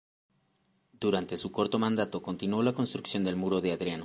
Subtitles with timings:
[1.03, 3.99] Durante su corto mandato continuó la construcción del Muro de Adriano.